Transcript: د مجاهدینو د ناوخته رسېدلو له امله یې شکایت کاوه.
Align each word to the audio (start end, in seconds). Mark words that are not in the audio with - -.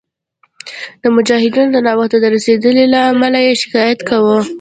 د 1.01 1.03
مجاهدینو 1.15 1.69
د 1.73 1.77
ناوخته 1.87 2.25
رسېدلو 2.35 2.83
له 2.93 2.99
امله 3.11 3.39
یې 3.45 3.53
شکایت 3.61 3.99
کاوه. 4.09 4.37